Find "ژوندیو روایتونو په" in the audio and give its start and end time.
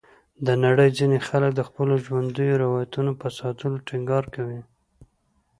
2.05-3.27